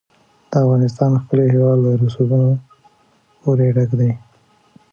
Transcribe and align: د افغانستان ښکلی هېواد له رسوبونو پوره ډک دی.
د 0.49 0.51
افغانستان 0.63 1.11
ښکلی 1.21 1.45
هېواد 1.55 1.77
له 1.85 1.91
رسوبونو 2.03 2.49
پوره 3.39 3.67
ډک 3.75 3.91
دی. 3.99 4.11